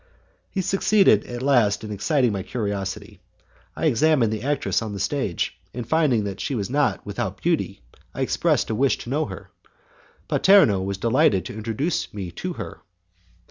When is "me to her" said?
12.15-12.81